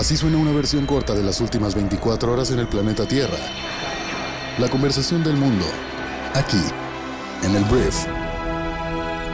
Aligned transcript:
Así 0.00 0.16
suena 0.16 0.38
una 0.38 0.52
versión 0.52 0.86
corta 0.86 1.14
de 1.14 1.22
las 1.22 1.42
últimas 1.42 1.74
24 1.74 2.32
horas 2.32 2.50
en 2.50 2.58
el 2.58 2.66
planeta 2.66 3.06
Tierra. 3.06 3.36
La 4.56 4.70
conversación 4.70 5.22
del 5.22 5.36
mundo, 5.36 5.66
aquí, 6.32 6.56
en 7.42 7.54
el 7.54 7.62
Brief, 7.64 8.06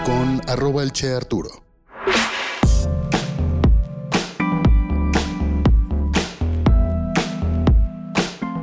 con 0.05 0.41
arroba 0.49 0.83
el 0.83 0.91
Che 0.91 1.13
Arturo. 1.13 1.51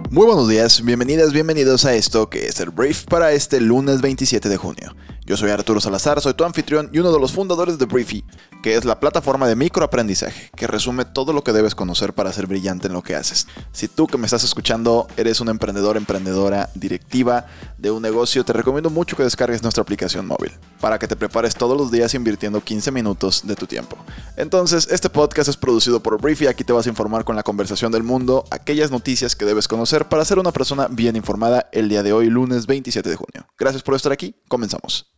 Muy 0.10 0.26
buenos 0.26 0.50
días, 0.50 0.84
bienvenidas, 0.84 1.32
bienvenidos 1.32 1.86
a 1.86 1.96
esto 1.96 2.30
que 2.30 2.48
es 2.48 2.60
el 2.60 2.72
brief 2.72 3.06
para 3.06 3.32
este 3.32 3.62
lunes 3.62 4.02
27 4.02 4.50
de 4.50 4.58
junio. 4.58 4.94
Yo 5.26 5.38
soy 5.38 5.52
Arturo 5.52 5.80
Salazar, 5.80 6.20
soy 6.20 6.34
tu 6.34 6.44
anfitrión 6.44 6.90
y 6.92 7.00
uno 7.00 7.14
de 7.14 7.20
los 7.20 7.32
fundadores 7.32 7.80
de 7.80 7.86
Briefy, 7.86 8.26
que 8.64 8.76
es 8.76 8.86
la 8.86 9.00
plataforma 9.00 9.46
de 9.48 9.58
microaprendizaje 9.58 10.50
que 10.56 10.68
resume 10.68 11.04
todo 11.04 11.34
lo 11.34 11.44
que 11.44 11.52
debes 11.52 11.76
conocer 11.76 12.14
para 12.14 12.32
ser 12.32 12.48
brillante 12.48 12.88
en 12.88 12.94
lo 12.94 13.04
que 13.04 13.14
haces. 13.14 13.46
Si 13.74 13.90
tú 13.90 14.08
que 14.08 14.18
me 14.18 14.26
estás 14.26 14.46
escuchando 14.46 15.06
eres 15.18 15.42
un 15.42 15.50
emprendedor, 15.50 15.98
emprendedora, 15.98 16.70
directiva 16.74 17.46
de 17.78 17.92
un 17.92 18.02
negocio, 18.02 18.46
te 18.46 18.54
recomiendo 18.54 18.90
mucho 18.90 19.18
que 19.18 19.24
descargues 19.24 19.62
nuestra 19.64 19.82
aplicación 19.82 20.26
móvil 20.26 20.54
para 20.80 20.98
que 20.98 21.10
te 21.10 21.18
prepares 21.18 21.56
todos 21.56 21.78
los 21.78 21.92
días 21.92 22.14
invirtiendo 22.14 22.64
15 22.64 22.92
minutos 22.92 23.42
de 23.46 23.56
tu 23.56 23.68
tiempo. 23.68 23.98
Entonces, 24.38 24.88
este 24.90 25.10
podcast 25.10 25.50
es 25.50 25.58
producido 25.58 26.02
por 26.02 26.22
Briefy, 26.22 26.48
aquí 26.48 26.64
te 26.64 26.72
vas 26.72 26.88
a 26.88 26.90
informar 26.90 27.26
con 27.26 27.36
la 27.36 27.44
conversación 27.44 27.92
del 27.92 28.04
mundo, 28.04 28.46
aquellas 28.50 28.92
noticias 28.92 29.36
que 29.36 29.44
debes 29.44 29.68
conocer 29.68 30.08
para 30.08 30.24
ser 30.24 30.40
una 30.40 30.54
persona 30.54 30.88
bien 30.90 31.18
informada 31.18 31.68
el 31.74 31.90
día 31.90 32.02
de 32.02 32.14
hoy, 32.14 32.30
lunes 32.30 32.66
27 32.66 33.10
de 33.10 33.16
junio. 33.18 33.46
Gracias 33.58 33.84
por 33.84 33.96
estar 33.96 34.14
aquí, 34.14 34.36
comenzamos. 34.48 35.14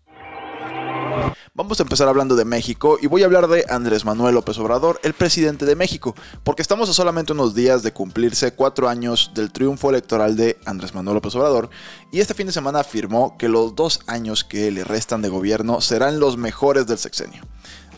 Vamos 1.57 1.79
a 1.79 1.83
empezar 1.83 2.09
hablando 2.09 2.35
de 2.35 2.43
México 2.43 2.97
y 3.01 3.07
voy 3.07 3.21
a 3.21 3.27
hablar 3.27 3.47
de 3.47 3.63
Andrés 3.69 4.03
Manuel 4.03 4.35
López 4.35 4.57
Obrador, 4.57 4.99
el 5.03 5.13
presidente 5.13 5.65
de 5.65 5.77
México, 5.77 6.13
porque 6.43 6.61
estamos 6.61 6.89
a 6.89 6.93
solamente 6.93 7.31
unos 7.31 7.55
días 7.55 7.81
de 7.81 7.93
cumplirse 7.93 8.51
cuatro 8.51 8.89
años 8.89 9.31
del 9.33 9.53
triunfo 9.53 9.89
electoral 9.89 10.35
de 10.35 10.59
Andrés 10.65 10.93
Manuel 10.93 11.15
López 11.15 11.33
Obrador 11.35 11.69
y 12.11 12.19
este 12.19 12.33
fin 12.33 12.47
de 12.47 12.51
semana 12.51 12.81
afirmó 12.81 13.37
que 13.37 13.47
los 13.47 13.73
dos 13.73 14.01
años 14.05 14.43
que 14.43 14.69
le 14.69 14.83
restan 14.83 15.21
de 15.21 15.29
gobierno 15.29 15.79
serán 15.79 16.19
los 16.19 16.35
mejores 16.35 16.87
del 16.87 16.97
sexenio 16.97 17.43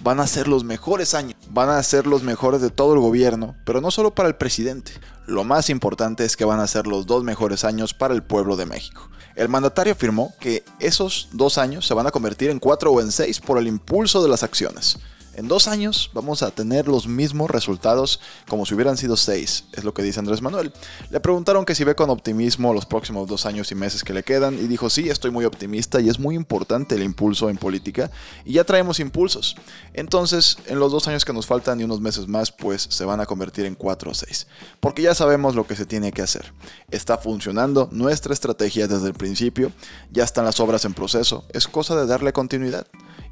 van 0.04 0.20
a 0.20 0.28
ser 0.28 0.48
los 0.48 0.64
mejores 0.64 1.16
años, 1.16 1.36
van 1.50 1.70
a 1.70 1.82
ser 1.82 2.06
los 2.06 2.22
mejores 2.22 2.62
de 2.62 2.70
todo 2.70 2.94
el 2.94 3.00
gobierno, 3.00 3.56
pero 3.66 3.82
no 3.82 3.90
solo 3.90 4.14
para 4.14 4.30
el 4.30 4.36
presidente. 4.36 4.92
Lo 5.26 5.44
más 5.44 5.72
importante 5.72 6.24
es 6.24 6.38
que 6.38 6.46
van 6.46 6.60
a 6.60 6.68
ser 6.68 6.86
los 6.86 7.08
dos 7.08 7.24
mejores 7.24 7.64
años 7.64 7.96
para 7.96 8.14
el 8.14 8.22
pueblo 8.22 8.56
de 8.56 8.68
México. 8.68 9.10
El 9.38 9.50
mandatario 9.50 9.94
afirmó 9.94 10.34
que 10.40 10.64
esos 10.80 11.30
dos 11.32 11.60
años 11.60 11.86
se 11.86 11.94
van 11.94 12.08
a 12.08 12.12
convertir 12.12 12.50
en 12.50 12.60
cuatro 12.60 12.92
o 12.92 13.02
en 13.02 13.12
seis 13.12 13.40
por 13.40 13.60
el 13.60 13.68
impulso 13.68 14.24
de 14.24 14.30
las 14.30 14.42
acciones. 14.42 14.98
En 15.38 15.48
dos 15.48 15.68
años 15.68 16.10
vamos 16.16 16.42
a 16.42 16.50
tener 16.50 16.88
los 16.88 17.08
mismos 17.08 17.52
resultados 17.52 18.20
como 18.48 18.66
si 18.66 18.74
hubieran 18.74 18.98
sido 18.98 19.16
seis, 19.16 19.66
es 19.74 19.84
lo 19.84 19.94
que 19.94 20.02
dice 20.02 20.20
Andrés 20.20 20.42
Manuel. 20.42 20.74
Le 21.12 21.20
preguntaron 21.20 21.64
que 21.64 21.76
si 21.76 21.84
ve 21.84 21.94
con 21.94 22.10
optimismo 22.10 22.74
los 22.74 22.88
próximos 22.88 23.28
dos 23.28 23.46
años 23.46 23.72
y 23.72 23.76
meses 23.76 24.04
que 24.04 24.14
le 24.14 24.24
quedan 24.24 24.56
y 24.56 24.66
dijo 24.66 24.90
sí, 24.90 25.12
estoy 25.12 25.30
muy 25.30 25.46
optimista 25.46 26.02
y 26.02 26.10
es 26.10 26.18
muy 26.18 26.34
importante 26.34 26.96
el 26.96 27.04
impulso 27.04 27.52
en 27.52 27.58
política 27.58 28.10
y 28.46 28.54
ya 28.54 28.64
traemos 28.64 29.00
impulsos. 29.00 29.56
Entonces, 29.94 30.58
en 30.66 30.80
los 30.80 30.92
dos 30.92 31.08
años 31.08 31.24
que 31.24 31.34
nos 31.34 31.46
faltan 31.46 31.80
y 31.80 31.84
unos 31.84 32.02
meses 32.02 32.28
más, 32.28 32.52
pues 32.52 32.88
se 32.90 33.06
van 33.06 33.20
a 33.20 33.28
convertir 33.28 33.68
en 33.68 33.76
cuatro 33.76 34.10
o 34.10 34.16
seis. 34.16 34.48
Porque 34.80 35.04
ya 35.04 35.14
sabemos 35.14 35.54
lo 35.54 35.68
que 35.68 35.76
se 35.76 35.86
tiene 35.86 36.12
que 36.12 36.24
hacer. 36.24 36.52
Está 36.90 37.20
funcionando 37.20 37.90
nuestra 37.92 38.34
estrategia 38.34 38.88
desde 38.88 39.06
el 39.06 39.14
principio, 39.14 39.72
ya 40.10 40.24
están 40.24 40.46
las 40.46 40.60
obras 40.60 40.84
en 40.86 40.96
proceso, 40.96 41.46
es 41.54 41.68
cosa 41.68 41.96
de 41.96 42.08
darle 42.08 42.34
continuidad 42.34 42.88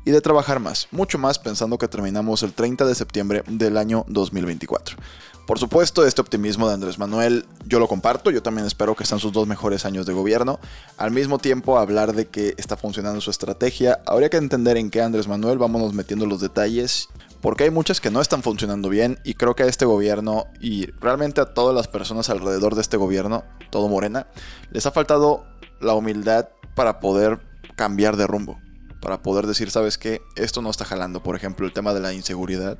y 0.05 0.11
de 0.11 0.21
trabajar 0.21 0.59
más, 0.59 0.87
mucho 0.91 1.17
más 1.17 1.39
pensando 1.39 1.77
que 1.77 1.87
terminamos 1.87 2.43
el 2.43 2.53
30 2.53 2.85
de 2.85 2.95
septiembre 2.95 3.43
del 3.47 3.75
año 3.75 4.05
2024. 4.07 4.95
Por 5.47 5.59
supuesto, 5.59 6.05
este 6.05 6.21
optimismo 6.21 6.67
de 6.67 6.73
Andrés 6.73 6.97
Manuel 6.97 7.45
yo 7.67 7.79
lo 7.79 7.87
comparto, 7.87 8.31
yo 8.31 8.41
también 8.41 8.65
espero 8.65 8.95
que 8.95 9.05
sean 9.05 9.19
sus 9.19 9.31
dos 9.31 9.47
mejores 9.47 9.85
años 9.85 10.07
de 10.07 10.13
gobierno. 10.13 10.59
Al 10.97 11.11
mismo 11.11 11.37
tiempo, 11.37 11.77
hablar 11.77 12.13
de 12.13 12.27
que 12.27 12.55
está 12.57 12.77
funcionando 12.77 13.21
su 13.21 13.29
estrategia, 13.29 13.99
habría 14.07 14.29
que 14.29 14.37
entender 14.37 14.77
en 14.77 14.89
qué 14.89 15.01
Andrés 15.01 15.27
Manuel, 15.27 15.59
vámonos 15.59 15.93
metiendo 15.93 16.25
los 16.25 16.41
detalles, 16.41 17.09
porque 17.41 17.65
hay 17.65 17.69
muchas 17.69 18.01
que 18.01 18.09
no 18.09 18.21
están 18.21 18.41
funcionando 18.41 18.89
bien 18.89 19.19
y 19.23 19.35
creo 19.35 19.55
que 19.55 19.63
a 19.63 19.67
este 19.67 19.85
gobierno 19.85 20.45
y 20.59 20.87
realmente 20.99 21.41
a 21.41 21.53
todas 21.53 21.75
las 21.75 21.87
personas 21.87 22.29
alrededor 22.31 22.73
de 22.73 22.81
este 22.81 22.97
gobierno, 22.97 23.43
todo 23.69 23.87
Morena, 23.87 24.25
les 24.71 24.87
ha 24.87 24.91
faltado 24.91 25.45
la 25.79 25.93
humildad 25.93 26.49
para 26.73 26.99
poder 26.99 27.39
cambiar 27.75 28.17
de 28.17 28.25
rumbo 28.25 28.64
para 29.05 29.21
poder 29.21 29.45
decir, 29.45 29.69
sabes 29.69 29.99
que 29.99 30.23
esto 30.35 30.63
no 30.63 30.71
está 30.71 30.83
jalando. 30.83 31.21
Por 31.21 31.35
ejemplo, 31.35 31.67
el 31.67 31.73
tema 31.73 31.93
de 31.93 31.99
la 31.99 32.11
inseguridad 32.11 32.79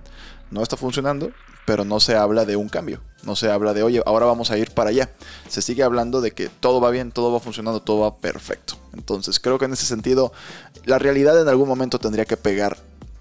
no 0.50 0.64
está 0.64 0.76
funcionando, 0.76 1.30
pero 1.68 1.86
no 1.86 2.00
se 2.00 2.16
habla 2.16 2.46
de 2.46 2.56
un 2.56 2.68
cambio. 2.68 3.00
No 3.22 3.36
se 3.36 3.52
habla 3.52 3.76
de, 3.76 3.84
oye, 3.84 4.02
ahora 4.08 4.26
vamos 4.26 4.50
a 4.50 4.58
ir 4.58 4.72
para 4.72 4.90
allá. 4.90 5.12
Se 5.48 5.62
sigue 5.62 5.84
hablando 5.84 6.22
de 6.22 6.32
que 6.32 6.50
todo 6.50 6.82
va 6.82 6.90
bien, 6.90 7.12
todo 7.12 7.32
va 7.32 7.40
funcionando, 7.40 7.80
todo 7.80 8.00
va 8.00 8.18
perfecto. 8.18 8.74
Entonces, 8.94 9.40
creo 9.40 9.60
que 9.60 9.66
en 9.66 9.74
ese 9.74 9.86
sentido, 9.86 10.34
la 10.86 10.98
realidad 10.98 11.40
en 11.40 11.48
algún 11.48 11.68
momento 11.68 12.00
tendría 12.00 12.26
que 12.26 12.38
pegar 12.38 12.76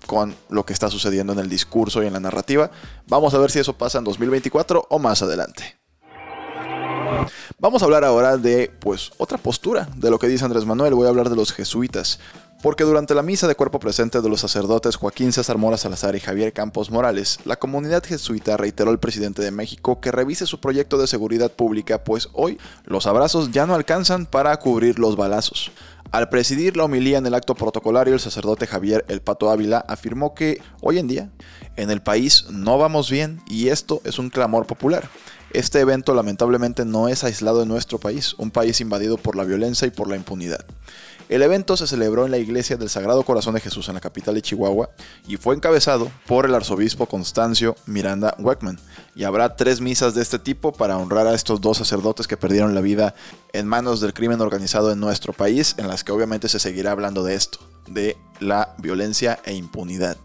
con 0.06 0.34
lo 0.48 0.64
que 0.64 0.72
está 0.72 0.88
sucediendo 0.88 1.34
en 1.34 1.40
el 1.40 1.50
discurso 1.50 2.02
y 2.02 2.06
en 2.06 2.14
la 2.14 2.20
narrativa. 2.20 2.70
Vamos 3.06 3.34
a 3.34 3.38
ver 3.38 3.50
si 3.50 3.58
eso 3.58 3.76
pasa 3.76 3.98
en 3.98 4.04
2024 4.04 4.86
o 4.88 4.98
más 4.98 5.20
adelante. 5.20 5.76
Vamos 7.58 7.82
a 7.82 7.84
hablar 7.84 8.04
ahora 8.04 8.36
de 8.36 8.70
pues 8.80 9.12
otra 9.18 9.38
postura 9.38 9.88
de 9.96 10.10
lo 10.10 10.18
que 10.18 10.26
dice 10.26 10.44
Andrés 10.44 10.64
Manuel, 10.64 10.94
voy 10.94 11.06
a 11.06 11.10
hablar 11.10 11.30
de 11.30 11.36
los 11.36 11.52
jesuitas 11.52 12.18
porque 12.64 12.84
durante 12.84 13.14
la 13.14 13.22
misa 13.22 13.46
de 13.46 13.56
cuerpo 13.56 13.78
presente 13.78 14.22
de 14.22 14.28
los 14.30 14.40
sacerdotes 14.40 14.96
Joaquín 14.96 15.32
César 15.32 15.58
Mora 15.58 15.76
Salazar 15.76 16.16
y 16.16 16.20
Javier 16.20 16.54
Campos 16.54 16.90
Morales, 16.90 17.40
la 17.44 17.56
comunidad 17.56 18.02
jesuita 18.02 18.56
reiteró 18.56 18.90
al 18.90 18.98
presidente 18.98 19.42
de 19.42 19.50
México 19.50 20.00
que 20.00 20.10
revise 20.10 20.46
su 20.46 20.60
proyecto 20.60 20.96
de 20.96 21.06
seguridad 21.06 21.52
pública, 21.52 22.04
pues 22.04 22.30
hoy 22.32 22.56
los 22.86 23.06
abrazos 23.06 23.52
ya 23.52 23.66
no 23.66 23.74
alcanzan 23.74 24.24
para 24.24 24.56
cubrir 24.56 24.98
los 24.98 25.14
balazos. 25.14 25.72
Al 26.10 26.30
presidir 26.30 26.78
la 26.78 26.84
homilía 26.84 27.18
en 27.18 27.26
el 27.26 27.34
acto 27.34 27.54
protocolario, 27.54 28.14
el 28.14 28.20
sacerdote 28.20 28.66
Javier 28.66 29.04
El 29.08 29.20
Pato 29.20 29.50
Ávila 29.50 29.84
afirmó 29.86 30.32
que 30.32 30.62
hoy 30.80 30.98
en 30.98 31.06
día 31.06 31.28
en 31.76 31.90
el 31.90 32.00
país 32.00 32.46
no 32.48 32.78
vamos 32.78 33.10
bien 33.10 33.42
y 33.46 33.68
esto 33.68 34.00
es 34.04 34.18
un 34.18 34.30
clamor 34.30 34.64
popular. 34.64 35.10
Este 35.54 35.78
evento 35.78 36.14
lamentablemente 36.14 36.84
no 36.84 37.08
es 37.08 37.22
aislado 37.22 37.62
en 37.62 37.68
nuestro 37.68 38.00
país, 38.00 38.34
un 38.38 38.50
país 38.50 38.80
invadido 38.80 39.16
por 39.16 39.36
la 39.36 39.44
violencia 39.44 39.86
y 39.86 39.92
por 39.92 40.08
la 40.08 40.16
impunidad. 40.16 40.64
El 41.28 41.42
evento 41.42 41.76
se 41.76 41.86
celebró 41.86 42.24
en 42.24 42.32
la 42.32 42.38
iglesia 42.38 42.76
del 42.76 42.90
Sagrado 42.90 43.22
Corazón 43.22 43.54
de 43.54 43.60
Jesús 43.60 43.86
en 43.86 43.94
la 43.94 44.00
capital 44.00 44.34
de 44.34 44.42
Chihuahua 44.42 44.90
y 45.28 45.36
fue 45.36 45.54
encabezado 45.54 46.10
por 46.26 46.44
el 46.44 46.56
arzobispo 46.56 47.06
Constancio 47.06 47.76
Miranda 47.86 48.34
Weckman. 48.40 48.80
Y 49.14 49.22
habrá 49.22 49.54
tres 49.54 49.80
misas 49.80 50.16
de 50.16 50.22
este 50.22 50.40
tipo 50.40 50.72
para 50.72 50.98
honrar 50.98 51.28
a 51.28 51.34
estos 51.34 51.60
dos 51.60 51.78
sacerdotes 51.78 52.26
que 52.26 52.36
perdieron 52.36 52.74
la 52.74 52.80
vida 52.80 53.14
en 53.52 53.68
manos 53.68 54.00
del 54.00 54.12
crimen 54.12 54.40
organizado 54.40 54.90
en 54.90 54.98
nuestro 54.98 55.32
país, 55.32 55.76
en 55.78 55.86
las 55.86 56.02
que 56.02 56.10
obviamente 56.10 56.48
se 56.48 56.58
seguirá 56.58 56.90
hablando 56.90 57.22
de 57.22 57.36
esto, 57.36 57.60
de 57.86 58.16
la 58.40 58.74
violencia 58.78 59.38
e 59.44 59.54
impunidad. 59.54 60.16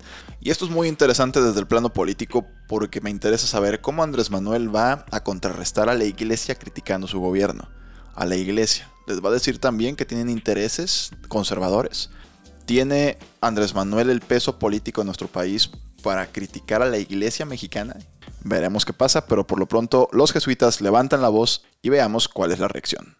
Y 0.41 0.51
esto 0.51 0.65
es 0.65 0.71
muy 0.71 0.87
interesante 0.87 1.41
desde 1.41 1.59
el 1.59 1.67
plano 1.67 1.91
político 1.91 2.45
porque 2.67 3.01
me 3.01 3.09
interesa 3.09 3.45
saber 3.45 3.81
cómo 3.81 4.03
Andrés 4.03 4.31
Manuel 4.31 4.73
va 4.73 5.05
a 5.11 5.21
contrarrestar 5.21 5.89
a 5.89 5.95
la 5.95 6.05
iglesia 6.05 6.55
criticando 6.55 7.07
su 7.07 7.19
gobierno. 7.19 7.67
A 8.15 8.25
la 8.25 8.37
iglesia, 8.37 8.89
les 9.05 9.23
va 9.23 9.29
a 9.29 9.33
decir 9.33 9.59
también 9.59 9.97
que 9.97 10.05
tienen 10.05 10.29
intereses 10.29 11.11
conservadores. 11.27 12.09
¿Tiene 12.65 13.17
Andrés 13.41 13.73
Manuel 13.73 14.09
el 14.09 14.21
peso 14.21 14.59
político 14.59 15.01
en 15.01 15.07
nuestro 15.07 15.27
país 15.27 15.71
para 16.03 16.27
criticar 16.27 16.81
a 16.81 16.89
la 16.89 16.99
iglesia 16.99 17.45
mexicana? 17.45 17.97
Veremos 18.43 18.85
qué 18.85 18.93
pasa, 18.93 19.25
pero 19.25 19.45
por 19.45 19.59
lo 19.59 19.67
pronto 19.67 20.07
los 20.13 20.31
jesuitas 20.31 20.79
levantan 20.79 21.21
la 21.21 21.29
voz 21.29 21.63
y 21.81 21.89
veamos 21.89 22.29
cuál 22.29 22.53
es 22.53 22.59
la 22.59 22.69
reacción. 22.69 23.18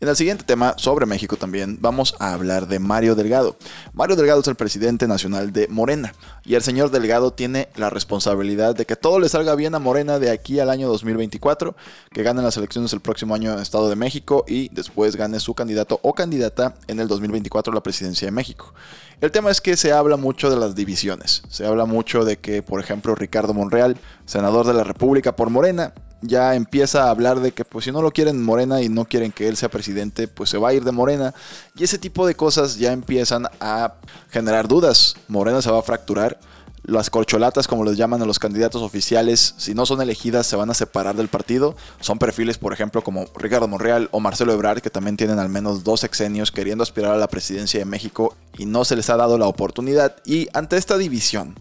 En 0.00 0.08
el 0.08 0.16
siguiente 0.16 0.44
tema, 0.44 0.74
sobre 0.76 1.06
México 1.06 1.36
también, 1.36 1.78
vamos 1.80 2.14
a 2.18 2.32
hablar 2.34 2.66
de 2.68 2.78
Mario 2.78 3.14
Delgado. 3.14 3.56
Mario 3.92 4.16
Delgado 4.16 4.40
es 4.40 4.48
el 4.48 4.54
presidente 4.54 5.06
nacional 5.06 5.52
de 5.52 5.68
Morena 5.68 6.14
y 6.44 6.54
el 6.54 6.62
señor 6.62 6.90
Delgado 6.90 7.32
tiene 7.32 7.68
la 7.76 7.90
responsabilidad 7.90 8.74
de 8.74 8.86
que 8.86 8.96
todo 8.96 9.18
le 9.18 9.28
salga 9.28 9.54
bien 9.54 9.74
a 9.74 9.78
Morena 9.78 10.18
de 10.18 10.30
aquí 10.30 10.60
al 10.60 10.70
año 10.70 10.88
2024, 10.88 11.74
que 12.10 12.22
gane 12.22 12.42
las 12.42 12.56
elecciones 12.56 12.92
el 12.92 13.00
próximo 13.00 13.34
año 13.34 13.52
en 13.52 13.60
Estado 13.60 13.88
de 13.88 13.96
México 13.96 14.44
y 14.46 14.68
después 14.70 15.16
gane 15.16 15.40
su 15.40 15.54
candidato 15.54 16.00
o 16.02 16.12
candidata 16.12 16.74
en 16.86 17.00
el 17.00 17.08
2024 17.08 17.72
a 17.72 17.74
la 17.74 17.82
presidencia 17.82 18.26
de 18.26 18.32
México. 18.32 18.74
El 19.20 19.30
tema 19.30 19.50
es 19.50 19.60
que 19.60 19.76
se 19.76 19.92
habla 19.92 20.16
mucho 20.16 20.50
de 20.50 20.56
las 20.56 20.74
divisiones. 20.74 21.42
Se 21.48 21.66
habla 21.66 21.84
mucho 21.84 22.24
de 22.24 22.38
que, 22.38 22.62
por 22.62 22.80
ejemplo, 22.80 23.14
Ricardo 23.14 23.54
Monreal, 23.54 23.96
senador 24.26 24.66
de 24.66 24.74
la 24.74 24.84
República 24.84 25.36
por 25.36 25.50
Morena, 25.50 25.94
ya 26.20 26.54
empieza 26.54 27.04
a 27.04 27.10
hablar 27.10 27.40
de 27.40 27.52
que 27.52 27.64
pues 27.64 27.84
si 27.84 27.92
no 27.92 28.00
lo 28.02 28.10
quieren 28.10 28.42
Morena 28.42 28.80
y 28.80 28.88
no 28.88 29.04
quieren 29.04 29.30
que 29.30 29.46
él 29.46 29.56
sea 29.56 29.68
presidente, 29.68 30.26
pues 30.26 30.50
se 30.50 30.58
va 30.58 30.70
a 30.70 30.74
ir 30.74 30.84
de 30.84 30.92
Morena. 30.92 31.34
Y 31.76 31.84
ese 31.84 31.98
tipo 31.98 32.26
de 32.26 32.34
cosas 32.34 32.78
ya 32.78 32.92
empiezan 32.92 33.46
a 33.60 33.94
generar 34.30 34.68
dudas. 34.68 35.16
Morena 35.28 35.62
se 35.62 35.70
va 35.70 35.78
a 35.78 35.82
fracturar. 35.82 36.38
Las 36.86 37.08
corcholatas, 37.08 37.66
como 37.66 37.82
les 37.82 37.96
llaman 37.96 38.20
a 38.20 38.26
los 38.26 38.38
candidatos 38.38 38.82
oficiales, 38.82 39.54
si 39.56 39.74
no 39.74 39.86
son 39.86 40.02
elegidas, 40.02 40.46
se 40.46 40.56
van 40.56 40.70
a 40.70 40.74
separar 40.74 41.16
del 41.16 41.28
partido. 41.28 41.76
Son 42.00 42.18
perfiles, 42.18 42.58
por 42.58 42.74
ejemplo, 42.74 43.02
como 43.02 43.24
Ricardo 43.36 43.66
Monreal 43.68 44.10
o 44.12 44.20
Marcelo 44.20 44.52
Ebrard, 44.52 44.82
que 44.82 44.90
también 44.90 45.16
tienen 45.16 45.38
al 45.38 45.48
menos 45.48 45.82
dos 45.82 46.04
exenios 46.04 46.52
queriendo 46.52 46.82
aspirar 46.82 47.12
a 47.12 47.16
la 47.16 47.28
presidencia 47.28 47.80
de 47.80 47.86
México 47.86 48.36
y 48.58 48.66
no 48.66 48.84
se 48.84 48.96
les 48.96 49.08
ha 49.08 49.16
dado 49.16 49.38
la 49.38 49.46
oportunidad. 49.46 50.16
Y 50.26 50.48
ante 50.52 50.76
esta 50.76 50.98
división, 50.98 51.54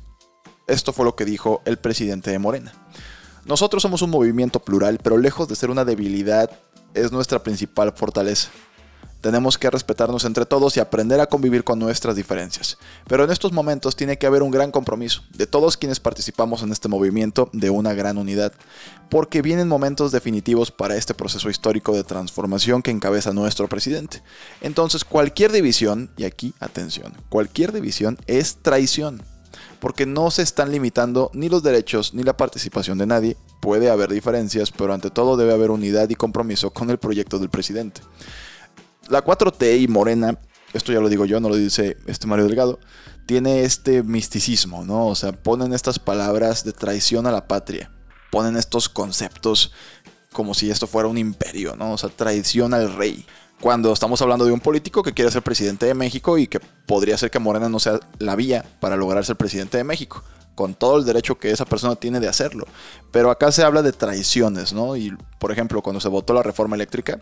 Esto 0.68 0.94
fue 0.94 1.06
lo 1.06 1.16
que 1.16 1.26
dijo 1.26 1.62
el 1.66 1.78
presidente 1.78 2.32
de 2.32 2.40
Morena. 2.40 2.72
Nosotros 3.46 3.84
somos 3.84 4.02
un 4.02 4.10
movimiento 4.10 4.60
plural, 4.60 5.00
pero 5.04 5.18
lejos 5.18 5.48
de 5.48 5.56
ser 5.56 5.70
una 5.70 5.84
debilidad, 5.84 6.50
es 6.94 7.12
nuestra 7.12 7.44
principal 7.44 7.92
fortaleza. 7.96 8.50
Tenemos 9.24 9.58
que 9.58 9.70
respetarnos 9.70 10.26
entre 10.26 10.46
todos 10.46 10.76
y 10.76 10.82
aprender 10.82 11.22
a 11.22 11.28
convivir 11.28 11.64
con 11.64 11.80
nuestras 11.80 12.18
diferencias. 12.18 12.78
Pero 13.08 13.24
en 13.24 13.32
estos 13.32 13.54
momentos 13.54 13.96
tiene 13.96 14.18
que 14.18 14.26
haber 14.28 14.44
un 14.44 14.52
gran 14.52 14.70
compromiso 14.70 15.24
de 15.30 15.48
todos 15.48 15.78
quienes 15.78 16.02
participamos 16.02 16.62
en 16.62 16.74
este 16.74 16.90
movimiento 16.90 17.50
de 17.54 17.70
una 17.70 17.94
gran 17.94 18.18
unidad, 18.18 18.52
porque 19.10 19.42
vienen 19.42 19.70
momentos 19.70 20.12
definitivos 20.12 20.72
para 20.72 20.98
este 20.98 21.14
proceso 21.14 21.50
histórico 21.50 21.94
de 21.94 22.04
transformación 22.04 22.82
que 22.82 22.92
encabeza 22.92 23.32
nuestro 23.32 23.70
presidente. 23.70 24.22
Entonces 24.60 25.06
cualquier 25.06 25.54
división, 25.54 26.12
y 26.18 26.26
aquí 26.26 26.54
atención, 26.60 27.14
cualquier 27.30 27.72
división 27.72 28.18
es 28.28 28.58
traición 28.62 29.24
porque 29.80 30.06
no 30.06 30.32
se 30.32 30.42
están 30.42 30.72
limitando 30.72 31.32
ni 31.34 31.48
los 31.48 31.64
derechos 31.64 32.14
ni 32.14 32.24
la 32.24 32.36
participación 32.36 32.98
de 32.98 33.06
nadie. 33.06 33.38
Puede 33.62 33.90
haber 33.90 34.12
diferencias, 34.12 34.72
pero 34.72 34.94
ante 34.94 35.12
todo 35.12 35.38
debe 35.38 35.54
haber 35.54 35.72
unidad 35.72 36.10
y 36.10 36.16
compromiso 36.16 36.72
con 36.72 36.90
el 36.90 36.98
proyecto 36.98 37.40
del 37.40 37.50
presidente. 37.50 38.02
La 39.10 39.24
4T 39.24 39.82
y 39.82 39.88
Morena, 39.88 40.38
esto 40.74 40.92
ya 40.92 41.00
lo 41.00 41.10
digo 41.10 41.26
yo, 41.26 41.40
no 41.40 41.50
lo 41.50 41.56
dice 41.56 41.98
este 42.08 42.28
Mario 42.28 42.46
Delgado, 42.46 42.80
tiene 43.26 43.64
este 43.64 44.04
misticismo, 44.04 44.84
¿no? 44.86 45.08
O 45.08 45.16
sea, 45.16 45.32
ponen 45.32 45.74
estas 45.74 46.00
palabras 46.00 46.64
de 46.64 46.74
traición 46.74 47.28
a 47.28 47.32
la 47.32 47.48
patria, 47.48 47.92
ponen 48.32 48.56
estos 48.58 48.90
conceptos 48.90 49.72
como 50.32 50.54
si 50.54 50.72
esto 50.72 50.88
fuera 50.88 51.08
un 51.08 51.18
imperio, 51.18 51.76
¿no? 51.76 51.94
O 51.94 51.98
sea, 51.98 52.10
traición 52.10 52.74
al 52.74 52.94
rey. 52.96 53.26
Cuando 53.62 53.94
estamos 53.94 54.22
hablando 54.22 54.46
de 54.46 54.52
un 54.52 54.60
político 54.60 55.04
que 55.04 55.14
quiere 55.14 55.32
ser 55.32 55.42
presidente 55.42 55.86
de 55.86 55.94
México 55.94 56.38
y 56.38 56.48
que 56.48 56.60
podría 56.60 57.18
ser 57.18 57.32
que 57.32 57.40
Morena 57.40 57.70
no 57.70 57.80
sea 57.80 58.00
la 58.20 58.36
vía 58.36 58.66
para 58.80 58.98
lograr 58.98 59.24
ser 59.26 59.38
presidente 59.38 59.78
de 59.78 59.84
México 59.84 60.24
con 60.56 60.76
todo 60.76 60.98
el 60.98 61.06
derecho 61.06 61.38
que 61.40 61.52
esa 61.52 61.66
persona 61.66 61.96
tiene 61.96 62.20
de 62.20 62.28
hacerlo. 62.28 62.66
Pero 63.12 63.32
acá 63.32 63.52
se 63.52 63.64
habla 63.64 63.82
de 63.82 63.92
traiciones, 63.92 64.74
¿no? 64.74 64.96
Y, 64.96 65.16
por 65.40 65.52
ejemplo, 65.52 65.82
cuando 65.82 66.00
se 66.00 66.10
votó 66.10 66.34
la 66.34 66.44
reforma 66.44 66.76
eléctrica, 66.76 67.20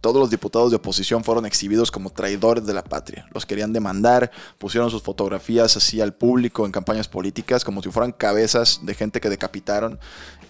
todos 0.00 0.16
los 0.16 0.30
diputados 0.30 0.70
de 0.70 0.76
oposición 0.76 1.24
fueron 1.24 1.44
exhibidos 1.44 1.90
como 1.90 2.10
traidores 2.10 2.64
de 2.66 2.74
la 2.74 2.84
patria. 2.84 3.26
Los 3.32 3.46
querían 3.46 3.72
demandar, 3.72 4.30
pusieron 4.58 4.90
sus 4.90 5.02
fotografías 5.02 5.76
así 5.76 6.00
al 6.00 6.14
público 6.14 6.66
en 6.66 6.72
campañas 6.72 7.08
políticas 7.08 7.64
como 7.64 7.82
si 7.82 7.90
fueran 7.90 8.12
cabezas 8.12 8.80
de 8.82 8.94
gente 8.94 9.20
que 9.20 9.28
decapitaron. 9.28 9.98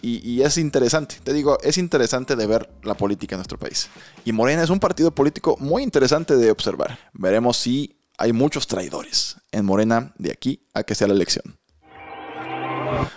Y, 0.00 0.42
es 0.42 0.58
interesante, 0.58 1.16
te 1.24 1.32
digo, 1.32 1.58
es 1.62 1.76
interesante 1.76 2.36
de 2.36 2.46
ver 2.46 2.70
la 2.84 2.94
política 2.94 3.34
en 3.34 3.38
nuestro 3.38 3.58
país. 3.58 3.88
Y 4.24 4.30
Morena 4.30 4.62
es 4.62 4.70
un 4.70 4.78
partido 4.78 5.10
político 5.10 5.56
muy 5.58 5.82
interesante 5.82 6.36
de 6.36 6.52
observar. 6.52 6.98
Veremos 7.12 7.56
si 7.56 7.98
hay 8.16 8.32
muchos 8.32 8.68
traidores 8.68 9.36
en 9.50 9.64
Morena 9.64 10.12
de 10.16 10.30
aquí 10.30 10.66
a 10.72 10.84
que 10.84 10.94
sea 10.94 11.08
la 11.08 11.14
elección. 11.14 11.58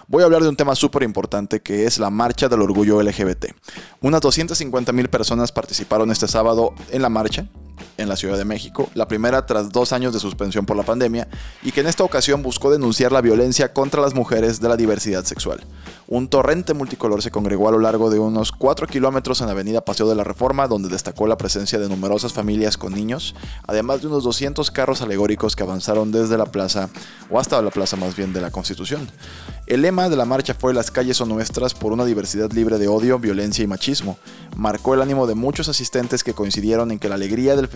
Voy 0.07 0.23
a 0.23 0.25
hablar 0.25 0.41
de 0.41 0.49
un 0.49 0.55
tema 0.55 0.75
súper 0.75 1.03
importante 1.03 1.61
que 1.61 1.85
es 1.85 1.99
la 1.99 2.09
marcha 2.09 2.49
del 2.49 2.61
orgullo 2.61 3.01
LGBT. 3.01 3.47
Unas 4.01 4.21
250 4.21 4.91
mil 4.91 5.09
personas 5.09 5.51
participaron 5.51 6.11
este 6.11 6.27
sábado 6.27 6.73
en 6.91 7.01
la 7.01 7.09
marcha 7.09 7.47
en 7.97 8.09
la 8.09 8.15
Ciudad 8.15 8.37
de 8.37 8.45
México, 8.45 8.89
la 8.93 9.07
primera 9.07 9.45
tras 9.45 9.71
dos 9.71 9.93
años 9.93 10.13
de 10.13 10.19
suspensión 10.19 10.65
por 10.65 10.77
la 10.77 10.83
pandemia, 10.83 11.27
y 11.63 11.71
que 11.71 11.81
en 11.81 11.87
esta 11.87 12.03
ocasión 12.03 12.41
buscó 12.43 12.71
denunciar 12.71 13.11
la 13.11 13.21
violencia 13.21 13.73
contra 13.73 14.01
las 14.01 14.13
mujeres 14.13 14.59
de 14.61 14.69
la 14.69 14.77
diversidad 14.77 15.23
sexual. 15.23 15.61
Un 16.07 16.27
torrente 16.27 16.73
multicolor 16.73 17.21
se 17.21 17.31
congregó 17.31 17.69
a 17.69 17.71
lo 17.71 17.79
largo 17.79 18.09
de 18.09 18.19
unos 18.19 18.51
4 18.51 18.87
kilómetros 18.87 19.39
en 19.39 19.47
la 19.47 19.53
avenida 19.53 19.81
Paseo 19.81 20.09
de 20.09 20.15
la 20.15 20.23
Reforma, 20.23 20.67
donde 20.67 20.89
destacó 20.89 21.25
la 21.25 21.37
presencia 21.37 21.79
de 21.79 21.87
numerosas 21.87 22.33
familias 22.33 22.77
con 22.77 22.93
niños, 22.93 23.33
además 23.65 24.01
de 24.01 24.07
unos 24.07 24.23
200 24.23 24.71
carros 24.71 25.01
alegóricos 25.01 25.55
que 25.55 25.63
avanzaron 25.63 26.11
desde 26.11 26.37
la 26.37 26.45
plaza, 26.45 26.89
o 27.29 27.39
hasta 27.39 27.61
la 27.61 27.71
plaza 27.71 27.95
más 27.95 28.15
bien 28.15 28.33
de 28.33 28.41
la 28.41 28.51
Constitución. 28.51 29.07
El 29.67 29.83
lema 29.83 30.09
de 30.09 30.17
la 30.17 30.25
marcha 30.25 30.53
fue 30.53 30.73
Las 30.73 30.91
calles 30.91 31.15
son 31.15 31.29
nuestras 31.29 31.73
por 31.73 31.93
una 31.93 32.03
diversidad 32.03 32.51
libre 32.51 32.77
de 32.77 32.89
odio, 32.89 33.19
violencia 33.19 33.63
y 33.63 33.67
machismo. 33.67 34.17
Marcó 34.57 34.93
el 34.93 35.01
ánimo 35.01 35.27
de 35.27 35.35
muchos 35.35 35.69
asistentes 35.69 36.25
que 36.25 36.33
coincidieron 36.33 36.91
en 36.91 36.99
que 36.99 37.07
la 37.07 37.15
alegría 37.15 37.55
del 37.55 37.69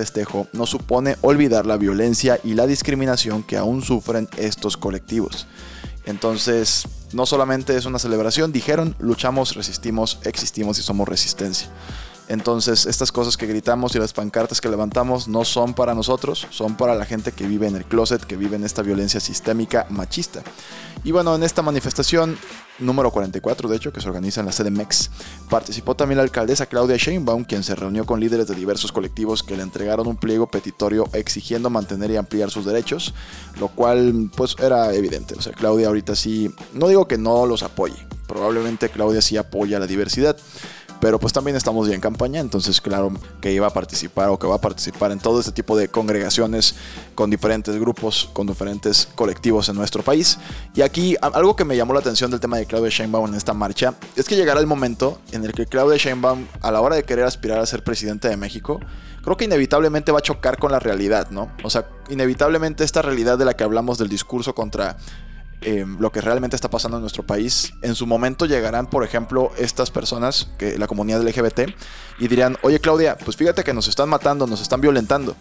no 0.54 0.66
supone 0.66 1.18
olvidar 1.22 1.66
la 1.66 1.78
violencia 1.78 2.40
y 2.44 2.54
la 2.54 2.68
discriminación 2.68 3.44
que 3.44 3.58
aún 3.58 3.82
sufren 3.82 4.28
estos 4.38 4.78
colectivos. 4.78 5.48
Entonces, 6.06 6.86
no 7.14 7.26
solamente 7.26 7.76
es 7.76 7.86
una 7.86 8.00
celebración, 8.00 8.52
dijeron, 8.52 8.96
luchamos, 9.00 9.56
resistimos, 9.56 10.20
existimos 10.24 10.78
y 10.80 10.84
somos 10.84 11.08
resistencia. 11.08 11.68
Entonces, 12.28 12.86
estas 12.86 13.12
cosas 13.12 13.38
que 13.38 13.46
gritamos 13.46 13.96
y 13.96 14.00
las 14.00 14.14
pancartas 14.14 14.60
que 14.60 14.70
levantamos 14.70 15.28
no 15.28 15.46
son 15.46 15.74
para 15.74 15.94
nosotros, 15.94 16.48
son 16.50 16.76
para 16.76 16.96
la 16.96 17.06
gente 17.06 17.32
que 17.32 17.48
vive 17.48 17.68
en 17.68 17.76
el 17.76 17.86
closet, 17.86 18.24
que 18.24 18.36
vive 18.36 18.56
en 18.56 18.64
esta 18.64 18.82
violencia 18.82 19.20
sistémica 19.20 19.86
machista. 19.90 20.42
Y 21.04 21.12
bueno, 21.12 21.36
en 21.36 21.44
esta 21.44 21.62
manifestación 21.62 22.36
número 22.80 23.12
44, 23.12 23.70
de 23.70 23.78
hecho, 23.78 23.94
que 23.94 24.02
se 24.02 24.08
organiza 24.08 24.40
en 24.40 24.48
la 24.48 24.52
sede 24.52 24.72
MEX, 24.72 25.12
participó 25.50 25.96
también 25.96 26.18
la 26.18 26.24
alcaldesa 26.24 26.66
Claudia 26.66 26.98
Sheinbaum, 26.98 27.44
quien 27.44 27.64
se 27.64 27.76
reunió 27.76 28.06
con 28.06 28.20
líderes 28.20 28.48
de 28.48 28.56
diversos 28.56 28.92
colectivos 28.92 29.44
que 29.44 29.56
le 29.56 29.64
entregaron 29.64 30.08
un 30.08 30.18
pliego 30.18 30.48
petitorio 30.48 31.08
exigiendo 31.14 31.70
mantener 31.70 32.10
y 32.10 32.18
ampliar 32.18 32.50
sus 32.50 32.66
derechos, 32.66 33.14
lo 33.60 33.68
cual 33.68 34.32
pues 34.36 34.56
era 34.60 34.94
evidente. 34.94 35.36
O 35.38 35.42
sea, 35.42 35.54
Claudia 35.54 35.88
ahorita 35.88 36.16
sí, 36.16 36.52
no 36.74 36.88
digo 36.88 37.08
que 37.08 37.20
no 37.20 37.46
los 37.46 37.62
apoye, 37.62 38.08
probablemente 38.28 38.90
Claudia 38.90 39.22
sí 39.22 39.38
apoya 39.38 39.80
la 39.80 39.88
diversidad, 39.88 40.38
pero 41.00 41.20
pues 41.20 41.34
también 41.34 41.56
estamos 41.56 41.88
ya 41.88 41.96
en 41.96 42.02
campaña, 42.02 42.40
entonces 42.40 42.82
claro 42.82 43.12
que 43.42 43.52
iba 43.52 43.68
a 43.68 43.70
participar 43.70 44.30
o 44.30 44.40
que 44.40 44.48
va 44.48 44.56
a 44.56 44.62
participar 44.62 45.12
en 45.12 45.20
todo 45.20 45.40
este 45.40 45.52
tipo 45.52 45.78
de 45.78 45.88
congregaciones 45.88 46.76
con 47.14 47.30
diferentes 47.30 47.76
grupos, 47.80 48.30
con 48.34 48.48
diferentes 48.48 49.08
colectivos 49.16 49.70
en 49.70 49.76
nuestro 49.76 50.04
país. 50.04 50.38
Y 50.74 50.82
aquí 50.82 51.16
algo 51.22 51.56
que 51.56 51.66
me 51.66 51.78
llamó 51.78 51.94
la 51.94 52.00
atención 52.00 52.32
del 52.32 52.40
tema 52.40 52.58
de 52.58 52.66
Claudia 52.66 52.90
Sheinbaum 52.90 53.30
en 53.30 53.36
esta 53.36 53.54
marcha 53.54 53.94
es 54.16 54.26
que 54.26 54.36
llegará 54.36 54.60
el 54.60 54.68
momento 54.68 55.20
en 55.32 55.44
el 55.44 55.54
que 55.54 55.66
Claudia 55.66 55.98
Sheinbaum 55.98 56.46
a 56.62 56.72
la 56.72 56.82
hora 56.82 56.96
de 56.96 57.04
querer 57.04 57.26
aspirar 57.26 57.60
a 57.60 57.66
ser 57.66 57.84
presidente 57.84 58.28
de 58.28 58.38
México, 58.38 58.80
creo 59.24 59.38
que 59.38 59.46
inevitablemente 59.46 60.12
va 60.12 60.20
a 60.20 60.22
chocar 60.22 60.58
con 60.58 60.72
la 60.72 60.80
realidad, 60.80 61.32
¿no? 61.32 61.52
O 61.64 61.70
sea, 61.70 61.88
inevitablemente 62.10 62.84
esta 62.84 63.02
realidad 63.02 63.38
de 63.38 63.46
la 63.46 63.56
que 63.56 63.64
hablamos 63.64 63.98
del 63.98 64.08
discurso 64.08 64.54
contra 64.54 64.98
Em, 65.62 65.98
lo 66.00 66.12
que 66.12 66.22
realmente 66.22 66.56
está 66.56 66.70
pasando 66.70 66.98
en 66.98 67.02
nuestro 67.02 67.26
país. 67.26 67.74
En 67.82 67.96
su 67.96 68.06
momento 68.06 68.46
llegarán, 68.46 68.88
por 68.88 69.04
ejemplo, 69.04 69.52
estas 69.58 69.90
personas, 69.90 70.50
que 70.60 70.78
la 70.78 70.86
comunidad 70.86 71.24
LGBT, 71.24 71.74
y 72.20 72.28
dirán, 72.28 72.58
oye 72.62 72.80
Claudia, 72.80 73.18
pues 73.18 73.36
fíjate 73.36 73.64
que 73.64 73.74
nos 73.74 73.88
están 73.88 74.10
matando, 74.10 74.46
nos 74.46 74.62
están 74.62 74.82
violentando. 74.82 75.36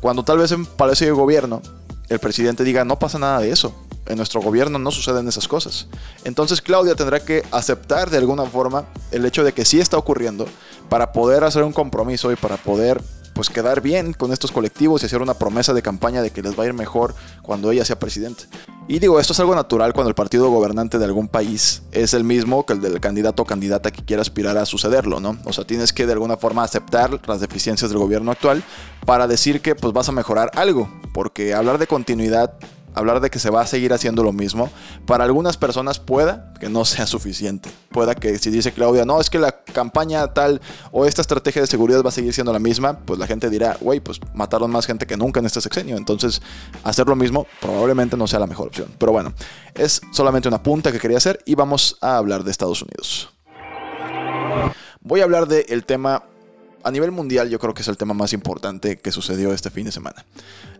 Cuando 0.00 0.22
tal 0.22 0.38
vez 0.38 0.52
en 0.52 0.66
Palacio 0.66 1.06
de 1.06 1.12
Gobierno 1.12 1.62
el 2.10 2.18
presidente 2.18 2.64
diga, 2.64 2.84
no 2.84 2.98
pasa 2.98 3.18
nada 3.18 3.40
de 3.40 3.50
eso. 3.50 3.74
En 4.06 4.16
nuestro 4.16 4.42
gobierno 4.42 4.78
no 4.78 4.90
suceden 4.90 5.28
esas 5.28 5.46
cosas. 5.46 5.86
Entonces 6.24 6.60
Claudia 6.60 6.96
tendrá 6.96 7.20
que 7.20 7.44
aceptar 7.52 8.10
de 8.10 8.18
alguna 8.18 8.44
forma 8.46 8.86
el 9.12 9.24
hecho 9.24 9.44
de 9.44 9.52
que 9.52 9.64
sí 9.64 9.78
está 9.78 9.96
ocurriendo 9.96 10.46
para 10.88 11.12
poder 11.12 11.44
hacer 11.44 11.62
un 11.62 11.72
compromiso 11.72 12.32
y 12.32 12.36
para 12.36 12.56
poder 12.56 13.00
pues 13.40 13.48
quedar 13.48 13.80
bien 13.80 14.12
con 14.12 14.34
estos 14.34 14.52
colectivos 14.52 15.02
y 15.02 15.06
hacer 15.06 15.22
una 15.22 15.32
promesa 15.32 15.72
de 15.72 15.80
campaña 15.80 16.20
de 16.20 16.28
que 16.28 16.42
les 16.42 16.58
va 16.58 16.64
a 16.64 16.66
ir 16.66 16.74
mejor 16.74 17.14
cuando 17.40 17.70
ella 17.70 17.86
sea 17.86 17.98
presidente. 17.98 18.44
Y 18.86 18.98
digo, 18.98 19.18
esto 19.18 19.32
es 19.32 19.40
algo 19.40 19.54
natural 19.54 19.94
cuando 19.94 20.10
el 20.10 20.14
partido 20.14 20.50
gobernante 20.50 20.98
de 20.98 21.06
algún 21.06 21.26
país 21.26 21.80
es 21.90 22.12
el 22.12 22.22
mismo 22.22 22.66
que 22.66 22.74
el 22.74 22.82
del 22.82 23.00
candidato 23.00 23.40
o 23.40 23.46
candidata 23.46 23.90
que 23.92 24.04
quiera 24.04 24.20
aspirar 24.20 24.58
a 24.58 24.66
sucederlo, 24.66 25.20
¿no? 25.20 25.38
O 25.46 25.54
sea, 25.54 25.64
tienes 25.64 25.94
que 25.94 26.04
de 26.04 26.12
alguna 26.12 26.36
forma 26.36 26.64
aceptar 26.64 27.18
las 27.26 27.40
deficiencias 27.40 27.90
del 27.90 27.98
gobierno 27.98 28.30
actual 28.30 28.62
para 29.06 29.26
decir 29.26 29.62
que 29.62 29.74
pues 29.74 29.94
vas 29.94 30.10
a 30.10 30.12
mejorar 30.12 30.50
algo, 30.54 30.90
porque 31.14 31.54
hablar 31.54 31.78
de 31.78 31.86
continuidad 31.86 32.52
hablar 32.94 33.20
de 33.20 33.30
que 33.30 33.38
se 33.38 33.50
va 33.50 33.62
a 33.62 33.66
seguir 33.66 33.92
haciendo 33.92 34.22
lo 34.22 34.32
mismo, 34.32 34.70
para 35.06 35.24
algunas 35.24 35.56
personas 35.56 35.98
pueda 35.98 36.52
que 36.60 36.68
no 36.68 36.84
sea 36.84 37.06
suficiente. 37.06 37.70
Pueda 37.90 38.14
que 38.14 38.38
si 38.38 38.50
dice 38.50 38.72
Claudia, 38.72 39.04
no, 39.04 39.20
es 39.20 39.30
que 39.30 39.38
la 39.38 39.52
campaña 39.52 40.26
tal 40.32 40.60
o 40.92 41.06
esta 41.06 41.22
estrategia 41.22 41.62
de 41.62 41.66
seguridad 41.66 42.02
va 42.02 42.08
a 42.08 42.12
seguir 42.12 42.32
siendo 42.32 42.52
la 42.52 42.58
misma, 42.58 42.98
pues 42.98 43.18
la 43.18 43.26
gente 43.26 43.50
dirá, 43.50 43.76
güey, 43.80 44.00
pues 44.00 44.20
mataron 44.34 44.70
más 44.70 44.86
gente 44.86 45.06
que 45.06 45.16
nunca 45.16 45.40
en 45.40 45.46
este 45.46 45.60
sexenio. 45.60 45.96
Entonces, 45.96 46.42
hacer 46.84 47.06
lo 47.06 47.16
mismo 47.16 47.46
probablemente 47.60 48.16
no 48.16 48.26
sea 48.26 48.38
la 48.38 48.46
mejor 48.46 48.68
opción. 48.68 48.88
Pero 48.98 49.12
bueno, 49.12 49.32
es 49.74 50.00
solamente 50.12 50.48
una 50.48 50.62
punta 50.62 50.92
que 50.92 50.98
quería 50.98 51.18
hacer 51.18 51.40
y 51.46 51.54
vamos 51.54 51.96
a 52.00 52.16
hablar 52.16 52.44
de 52.44 52.50
Estados 52.50 52.82
Unidos. 52.82 53.30
Voy 55.00 55.20
a 55.20 55.24
hablar 55.24 55.48
del 55.48 55.84
tema 55.84 56.24
a 56.82 56.90
nivel 56.90 57.10
mundial 57.10 57.48
yo 57.50 57.58
creo 57.58 57.74
que 57.74 57.82
es 57.82 57.88
el 57.88 57.96
tema 57.96 58.14
más 58.14 58.32
importante 58.32 58.98
que 58.98 59.12
sucedió 59.12 59.52
este 59.52 59.70
fin 59.70 59.84
de 59.84 59.92
semana. 59.92 60.24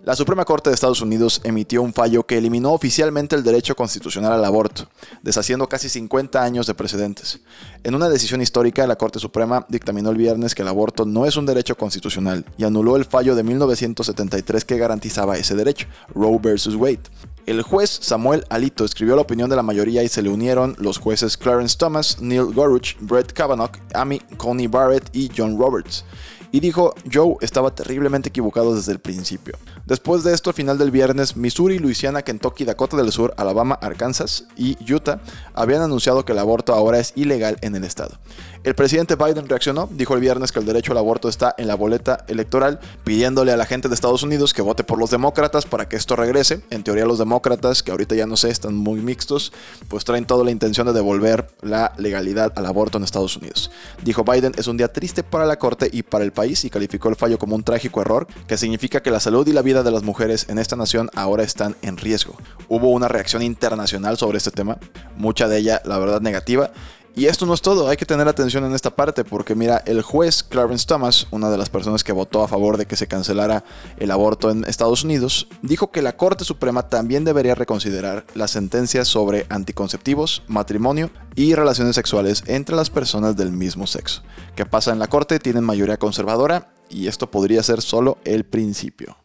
La 0.02 0.16
Suprema 0.16 0.46
Corte 0.46 0.70
de 0.70 0.74
Estados 0.74 1.02
Unidos 1.02 1.42
emitió 1.44 1.82
un 1.82 1.92
fallo 1.92 2.24
que 2.24 2.38
eliminó 2.38 2.72
oficialmente 2.72 3.36
el 3.36 3.42
derecho 3.42 3.76
constitucional 3.76 4.32
al 4.32 4.44
aborto, 4.46 4.88
deshaciendo 5.22 5.68
casi 5.68 5.90
50 5.90 6.42
años 6.42 6.66
de 6.66 6.72
precedentes. 6.72 7.40
En 7.84 7.94
una 7.94 8.08
decisión 8.08 8.40
histórica, 8.40 8.86
la 8.86 8.96
Corte 8.96 9.18
Suprema 9.18 9.66
dictaminó 9.68 10.08
el 10.08 10.16
viernes 10.16 10.54
que 10.54 10.62
el 10.62 10.68
aborto 10.68 11.04
no 11.04 11.26
es 11.26 11.36
un 11.36 11.44
derecho 11.44 11.76
constitucional 11.76 12.46
y 12.56 12.64
anuló 12.64 12.96
el 12.96 13.04
fallo 13.04 13.34
de 13.34 13.42
1973 13.42 14.64
que 14.64 14.78
garantizaba 14.78 15.36
ese 15.36 15.54
derecho, 15.54 15.86
Roe 16.14 16.38
vs. 16.38 16.76
Wade. 16.76 17.00
El 17.44 17.60
juez 17.60 17.90
Samuel 17.90 18.44
Alito 18.48 18.86
escribió 18.86 19.16
la 19.16 19.22
opinión 19.22 19.50
de 19.50 19.56
la 19.56 19.62
mayoría 19.62 20.02
y 20.02 20.08
se 20.08 20.22
le 20.22 20.30
unieron 20.30 20.76
los 20.78 20.96
jueces 20.96 21.36
Clarence 21.36 21.76
Thomas, 21.76 22.22
Neil 22.22 22.54
Goruch, 22.54 22.96
Brett 23.00 23.32
Kavanaugh, 23.32 23.72
Amy 23.92 24.20
Coney 24.38 24.66
Barrett 24.66 25.10
y 25.12 25.30
John 25.36 25.58
Roberts. 25.58 26.04
Y 26.52 26.60
dijo, 26.60 26.94
Joe 27.12 27.36
estaba 27.40 27.74
terriblemente 27.74 28.28
equivocado 28.28 28.74
desde 28.74 28.92
el 28.92 28.98
principio. 28.98 29.56
Después 29.86 30.24
de 30.24 30.34
esto, 30.34 30.50
al 30.50 30.54
final 30.54 30.78
del 30.78 30.90
viernes, 30.90 31.36
Missouri, 31.36 31.78
Luisiana, 31.78 32.22
Kentucky, 32.22 32.64
Dakota 32.64 32.96
del 32.96 33.12
Sur, 33.12 33.34
Alabama, 33.36 33.78
Arkansas 33.80 34.44
y 34.56 34.76
Utah 34.92 35.20
habían 35.54 35.82
anunciado 35.82 36.24
que 36.24 36.32
el 36.32 36.38
aborto 36.38 36.74
ahora 36.74 36.98
es 36.98 37.12
ilegal 37.14 37.56
en 37.60 37.76
el 37.76 37.84
estado. 37.84 38.18
El 38.62 38.74
presidente 38.74 39.16
Biden 39.16 39.48
reaccionó, 39.48 39.88
dijo 39.90 40.14
el 40.14 40.20
viernes 40.20 40.52
que 40.52 40.58
el 40.58 40.66
derecho 40.66 40.92
al 40.92 40.98
aborto 40.98 41.30
está 41.30 41.54
en 41.56 41.66
la 41.66 41.76
boleta 41.76 42.24
electoral, 42.28 42.78
pidiéndole 43.04 43.52
a 43.52 43.56
la 43.56 43.64
gente 43.64 43.88
de 43.88 43.94
Estados 43.94 44.22
Unidos 44.22 44.52
que 44.52 44.60
vote 44.60 44.84
por 44.84 44.98
los 44.98 45.10
demócratas 45.10 45.64
para 45.64 45.88
que 45.88 45.96
esto 45.96 46.14
regrese. 46.14 46.60
En 46.68 46.82
teoría 46.82 47.06
los 47.06 47.18
demócratas, 47.18 47.82
que 47.82 47.90
ahorita 47.90 48.14
ya 48.16 48.26
no 48.26 48.36
sé, 48.36 48.50
están 48.50 48.74
muy 48.74 49.00
mixtos, 49.00 49.52
pues 49.88 50.04
traen 50.04 50.26
toda 50.26 50.44
la 50.44 50.50
intención 50.50 50.86
de 50.86 50.92
devolver 50.92 51.48
la 51.62 51.92
legalidad 51.96 52.52
al 52.54 52.66
aborto 52.66 52.98
en 52.98 53.04
Estados 53.04 53.36
Unidos. 53.36 53.70
Dijo 54.02 54.24
Biden, 54.24 54.52
es 54.58 54.66
un 54.66 54.76
día 54.76 54.92
triste 54.92 55.22
para 55.22 55.46
la 55.46 55.58
Corte 55.58 55.88
y 55.90 56.02
para 56.02 56.24
el 56.24 56.32
país 56.32 56.39
y 56.46 56.70
calificó 56.70 57.08
el 57.08 57.16
fallo 57.16 57.38
como 57.38 57.54
un 57.54 57.62
trágico 57.62 58.00
error, 58.00 58.26
que 58.46 58.56
significa 58.56 59.02
que 59.02 59.10
la 59.10 59.20
salud 59.20 59.46
y 59.46 59.52
la 59.52 59.62
vida 59.62 59.82
de 59.82 59.90
las 59.90 60.02
mujeres 60.02 60.46
en 60.48 60.58
esta 60.58 60.76
nación 60.76 61.10
ahora 61.14 61.42
están 61.42 61.76
en 61.82 61.96
riesgo. 61.96 62.36
Hubo 62.68 62.90
una 62.90 63.08
reacción 63.08 63.42
internacional 63.42 64.16
sobre 64.16 64.38
este 64.38 64.50
tema, 64.50 64.78
mucha 65.16 65.48
de 65.48 65.58
ella 65.58 65.82
la 65.84 65.98
verdad 65.98 66.20
negativa, 66.20 66.72
y 67.20 67.26
esto 67.26 67.44
no 67.44 67.52
es 67.52 67.60
todo, 67.60 67.86
hay 67.88 67.98
que 67.98 68.06
tener 68.06 68.28
atención 68.28 68.64
en 68.64 68.74
esta 68.74 68.96
parte 68.96 69.24
porque 69.24 69.54
mira, 69.54 69.82
el 69.84 70.00
juez 70.00 70.42
Clarence 70.42 70.86
Thomas, 70.86 71.26
una 71.30 71.50
de 71.50 71.58
las 71.58 71.68
personas 71.68 72.02
que 72.02 72.12
votó 72.12 72.42
a 72.42 72.48
favor 72.48 72.78
de 72.78 72.86
que 72.86 72.96
se 72.96 73.08
cancelara 73.08 73.62
el 73.98 74.10
aborto 74.10 74.50
en 74.50 74.64
Estados 74.64 75.04
Unidos, 75.04 75.46
dijo 75.60 75.90
que 75.90 76.00
la 76.00 76.16
Corte 76.16 76.46
Suprema 76.46 76.88
también 76.88 77.26
debería 77.26 77.54
reconsiderar 77.54 78.24
las 78.32 78.52
sentencias 78.52 79.06
sobre 79.06 79.44
anticonceptivos, 79.50 80.44
matrimonio 80.46 81.10
y 81.34 81.54
relaciones 81.54 81.94
sexuales 81.94 82.42
entre 82.46 82.74
las 82.74 82.88
personas 82.88 83.36
del 83.36 83.52
mismo 83.52 83.86
sexo. 83.86 84.22
¿Qué 84.56 84.64
pasa 84.64 84.90
en 84.90 84.98
la 84.98 85.08
Corte? 85.08 85.38
Tienen 85.40 85.62
mayoría 85.62 85.98
conservadora 85.98 86.72
y 86.88 87.06
esto 87.06 87.30
podría 87.30 87.62
ser 87.62 87.82
solo 87.82 88.16
el 88.24 88.46
principio. 88.46 89.18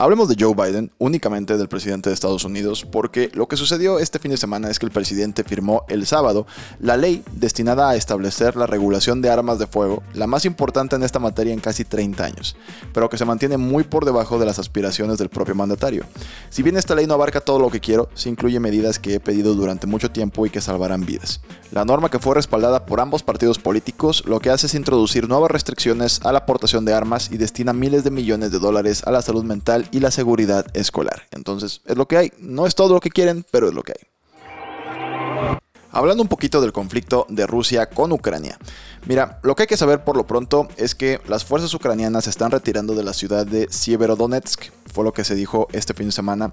Hablemos 0.00 0.30
de 0.30 0.36
Joe 0.42 0.54
Biden, 0.54 0.90
únicamente 0.96 1.58
del 1.58 1.68
presidente 1.68 2.08
de 2.08 2.14
Estados 2.14 2.44
Unidos, 2.44 2.86
porque 2.90 3.30
lo 3.34 3.48
que 3.48 3.58
sucedió 3.58 3.98
este 3.98 4.18
fin 4.18 4.30
de 4.30 4.38
semana 4.38 4.70
es 4.70 4.78
que 4.78 4.86
el 4.86 4.92
presidente 4.92 5.44
firmó 5.44 5.84
el 5.90 6.06
sábado 6.06 6.46
la 6.78 6.96
ley 6.96 7.22
destinada 7.32 7.90
a 7.90 7.96
establecer 7.96 8.56
la 8.56 8.66
regulación 8.66 9.20
de 9.20 9.28
armas 9.28 9.58
de 9.58 9.66
fuego, 9.66 10.02
la 10.14 10.26
más 10.26 10.46
importante 10.46 10.96
en 10.96 11.02
esta 11.02 11.18
materia 11.18 11.52
en 11.52 11.60
casi 11.60 11.84
30 11.84 12.24
años, 12.24 12.56
pero 12.94 13.10
que 13.10 13.18
se 13.18 13.26
mantiene 13.26 13.58
muy 13.58 13.84
por 13.84 14.06
debajo 14.06 14.38
de 14.38 14.46
las 14.46 14.58
aspiraciones 14.58 15.18
del 15.18 15.28
propio 15.28 15.54
mandatario. 15.54 16.06
Si 16.48 16.62
bien 16.62 16.78
esta 16.78 16.94
ley 16.94 17.06
no 17.06 17.12
abarca 17.12 17.42
todo 17.42 17.58
lo 17.58 17.68
que 17.68 17.80
quiero, 17.80 18.08
sí 18.14 18.30
incluye 18.30 18.58
medidas 18.58 18.98
que 18.98 19.16
he 19.16 19.20
pedido 19.20 19.54
durante 19.54 19.86
mucho 19.86 20.10
tiempo 20.10 20.46
y 20.46 20.50
que 20.50 20.62
salvarán 20.62 21.04
vidas. 21.04 21.42
La 21.72 21.84
norma 21.84 22.10
que 22.10 22.18
fue 22.18 22.34
respaldada 22.34 22.86
por 22.86 23.00
ambos 23.00 23.22
partidos 23.22 23.58
políticos 23.58 24.22
lo 24.24 24.40
que 24.40 24.48
hace 24.48 24.66
es 24.66 24.74
introducir 24.74 25.28
nuevas 25.28 25.50
restricciones 25.50 26.22
a 26.24 26.32
la 26.32 26.38
aportación 26.38 26.86
de 26.86 26.94
armas 26.94 27.30
y 27.30 27.36
destina 27.36 27.74
miles 27.74 28.02
de 28.02 28.10
millones 28.10 28.50
de 28.50 28.58
dólares 28.58 29.02
a 29.04 29.10
la 29.10 29.20
salud 29.20 29.44
mental 29.44 29.88
y 29.90 30.00
la 30.00 30.10
seguridad 30.10 30.66
escolar. 30.74 31.22
Entonces, 31.30 31.82
es 31.86 31.96
lo 31.96 32.06
que 32.06 32.16
hay. 32.16 32.32
No 32.38 32.66
es 32.66 32.74
todo 32.74 32.94
lo 32.94 33.00
que 33.00 33.10
quieren, 33.10 33.44
pero 33.50 33.68
es 33.68 33.74
lo 33.74 33.82
que 33.82 33.92
hay. 33.92 34.10
Hablando 35.92 36.22
un 36.22 36.28
poquito 36.28 36.60
del 36.60 36.72
conflicto 36.72 37.26
de 37.28 37.48
Rusia 37.48 37.86
con 37.86 38.12
Ucrania. 38.12 38.56
Mira, 39.06 39.40
lo 39.42 39.56
que 39.56 39.64
hay 39.64 39.66
que 39.66 39.76
saber 39.76 40.04
por 40.04 40.16
lo 40.16 40.24
pronto 40.24 40.68
es 40.76 40.94
que 40.94 41.20
las 41.26 41.44
fuerzas 41.44 41.74
ucranianas 41.74 42.24
se 42.24 42.30
están 42.30 42.52
retirando 42.52 42.94
de 42.94 43.02
la 43.02 43.12
ciudad 43.12 43.44
de 43.44 43.66
Sieverodonetsk, 43.70 44.70
fue 44.92 45.04
lo 45.04 45.12
que 45.12 45.24
se 45.24 45.34
dijo 45.34 45.66
este 45.72 45.94
fin 45.94 46.06
de 46.06 46.12
semana 46.12 46.52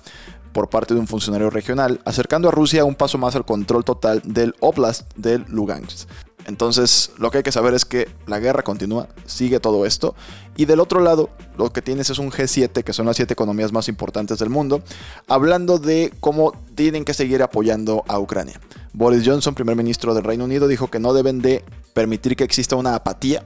por 0.53 0.69
parte 0.69 0.95
de 0.95 0.99
un 0.99 1.07
funcionario 1.07 1.51
regional, 1.51 2.01
acercando 2.03 2.47
a 2.49 2.51
Rusia 2.51 2.83
un 2.83 2.95
paso 2.95 3.19
más 3.19 3.35
al 3.35 3.45
control 3.45 3.83
total 3.83 4.23
del 4.25 4.55
Oblast 4.59 5.11
del 5.15 5.45
Lugansk. 5.49 6.09
Entonces, 6.47 7.11
lo 7.17 7.29
que 7.29 7.39
hay 7.39 7.43
que 7.43 7.51
saber 7.51 7.73
es 7.73 7.83
que 7.83 8.07
la 8.25 8.39
guerra 8.39 8.63
continúa, 8.63 9.09
sigue 9.25 9.59
todo 9.59 9.85
esto. 9.85 10.15
Y 10.55 10.63
del 10.63 10.79
otro 10.79 11.01
lado, 11.01 11.29
lo 11.57 11.73
que 11.73 11.81
tienes 11.81 12.09
es 12.09 12.19
un 12.19 12.31
G7, 12.31 12.83
que 12.83 12.93
son 12.93 13.05
las 13.05 13.17
siete 13.17 13.33
economías 13.33 13.73
más 13.73 13.89
importantes 13.89 14.39
del 14.39 14.49
mundo, 14.49 14.81
hablando 15.27 15.77
de 15.77 16.13
cómo 16.21 16.53
tienen 16.73 17.03
que 17.03 17.13
seguir 17.13 17.43
apoyando 17.43 18.05
a 18.07 18.17
Ucrania. 18.17 18.61
Boris 18.93 19.23
Johnson, 19.25 19.55
primer 19.55 19.75
ministro 19.75 20.13
del 20.13 20.23
Reino 20.23 20.45
Unido, 20.45 20.69
dijo 20.69 20.89
que 20.89 20.99
no 20.99 21.13
deben 21.13 21.41
de 21.41 21.65
permitir 21.93 22.37
que 22.37 22.45
exista 22.45 22.77
una 22.77 22.95
apatía 22.95 23.43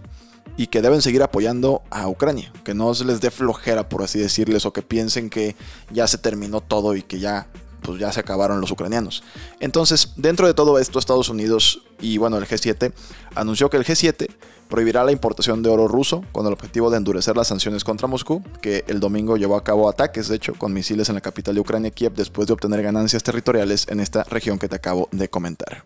y 0.55 0.67
que 0.67 0.84
deben 0.84 1.01
seguir 1.01 1.24
apoyando 1.24 1.81
a 1.89 2.08
Ucrania, 2.08 2.53
que 2.63 2.75
no 2.75 2.93
se 2.93 3.05
les 3.05 3.20
dé 3.20 3.31
flojera, 3.31 3.89
por 3.89 4.03
así 4.03 4.20
decirles, 4.20 4.65
o 4.67 4.74
que 4.74 4.84
piensen 4.84 5.31
que 5.31 5.55
ya 5.91 6.05
se 6.05 6.20
terminó 6.20 6.62
todo 6.62 6.96
y 6.96 7.01
que 7.01 7.20
ya 7.20 7.48
pues 7.82 8.00
ya 8.00 8.12
se 8.12 8.20
acabaron 8.20 8.62
los 8.62 8.72
ucranianos. 8.72 9.24
Entonces, 9.60 10.14
dentro 10.16 10.48
de 10.48 10.54
todo 10.54 10.80
esto, 10.80 11.00
Estados 11.00 11.30
Unidos 11.30 11.82
y 12.00 12.18
bueno, 12.18 12.38
el 12.38 12.46
G7 12.46 12.94
anunció 13.36 13.70
que 13.70 13.78
el 13.78 13.86
G7 13.86 14.28
prohibirá 14.70 15.04
la 15.04 15.12
importación 15.12 15.62
de 15.62 15.70
oro 15.70 15.88
ruso 15.88 16.24
con 16.32 16.48
el 16.48 16.54
objetivo 16.54 16.90
de 16.90 16.98
endurecer 16.98 17.36
las 17.36 17.50
sanciones 17.50 17.84
contra 17.84 18.08
Moscú, 18.08 18.42
que 18.62 18.86
el 18.88 19.00
domingo 19.00 19.38
llevó 19.38 19.58
a 19.58 19.64
cabo 19.64 19.90
ataques, 19.90 20.30
de 20.30 20.38
hecho, 20.38 20.54
con 20.54 20.74
misiles 20.74 21.10
en 21.10 21.16
la 21.16 21.22
capital 21.22 21.56
de 21.56 21.62
Ucrania, 21.62 21.92
Kiev, 21.92 22.14
después 22.14 22.48
de 22.48 22.54
obtener 22.54 22.82
ganancias 22.82 23.22
territoriales 23.22 23.88
en 23.90 24.00
esta 24.00 24.24
región 24.24 24.58
que 24.58 24.70
te 24.70 24.78
acabo 24.78 25.10
de 25.12 25.30
comentar. 25.30 25.84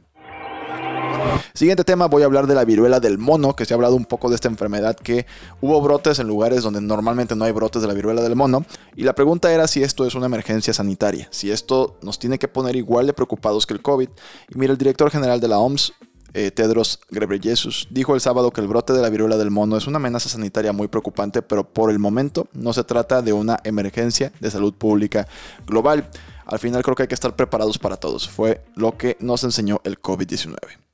Siguiente 1.54 1.84
tema, 1.84 2.08
voy 2.08 2.24
a 2.24 2.26
hablar 2.26 2.48
de 2.48 2.56
la 2.56 2.66
viruela 2.66 3.00
del 3.00 3.18
mono, 3.18 3.56
que 3.56 3.66
se 3.66 3.74
ha 3.74 3.76
hablado 3.76 3.96
un 3.96 4.06
poco 4.06 4.30
de 4.30 4.36
esta 4.36 4.48
enfermedad, 4.48 4.96
que 4.96 5.26
hubo 5.62 5.80
brotes 5.82 6.20
en 6.20 6.28
lugares 6.28 6.64
donde 6.64 6.82
normalmente 6.82 7.36
no 7.36 7.46
hay 7.46 7.52
brotes 7.52 7.82
de 7.82 7.88
la 7.88 7.94
viruela 7.94 8.22
del 8.22 8.36
mono. 8.36 8.66
Y 8.96 9.04
la 9.04 9.16
pregunta 9.16 9.52
era 9.54 9.68
si 9.68 9.84
esto 9.84 10.06
es 10.06 10.16
una 10.16 10.26
emergencia 10.26 10.74
sanitaria, 10.74 11.28
si 11.32 11.52
esto 11.52 11.98
nos 12.02 12.20
tiene 12.20 12.40
que 12.40 12.48
poner 12.48 12.76
igual 12.76 13.08
de 13.08 13.14
preocupados 13.14 13.66
que 13.66 13.74
el 13.74 13.82
COVID. 13.82 14.10
Y 14.50 14.58
mira, 14.58 14.74
el 14.74 14.78
director 14.78 15.10
general 15.10 15.40
de 15.40 15.48
la 15.48 15.60
OMS, 15.60 15.94
eh, 16.34 16.52
Tedros 16.52 17.00
Ghebreyesus, 17.10 17.88
dijo 17.90 18.14
el 18.14 18.20
sábado 18.20 18.52
que 18.52 18.60
el 18.60 18.68
brote 18.68 18.92
de 18.92 19.02
la 19.02 19.10
viruela 19.10 19.38
del 19.38 19.52
mono 19.52 19.78
es 19.78 19.88
una 19.88 19.98
amenaza 19.98 20.28
sanitaria 20.28 20.74
muy 20.74 20.90
preocupante, 20.90 21.42
pero 21.42 21.64
por 21.64 21.90
el 21.90 22.00
momento 22.00 22.48
no 22.52 22.74
se 22.74 22.84
trata 22.84 23.22
de 23.22 23.32
una 23.32 23.60
emergencia 23.64 24.34
de 24.42 24.52
salud 24.52 24.74
pública 24.74 25.28
global. 25.66 26.10
Al 26.46 26.60
final 26.60 26.84
creo 26.84 26.96
que 26.96 27.04
hay 27.04 27.08
que 27.08 27.16
estar 27.16 27.36
preparados 27.36 27.80
para 27.80 27.96
todos. 27.96 28.28
Fue 28.28 28.62
lo 28.76 28.98
que 28.98 29.16
nos 29.22 29.46
enseñó 29.46 29.80
el 29.86 30.02
COVID-19. 30.02 30.85